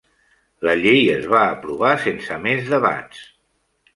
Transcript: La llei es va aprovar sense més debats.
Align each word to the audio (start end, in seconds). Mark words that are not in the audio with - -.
La 0.67 0.73
llei 0.83 1.03
es 1.15 1.27
va 1.33 1.41
aprovar 1.49 1.91
sense 2.05 2.39
més 2.47 2.67
debats. 2.73 3.21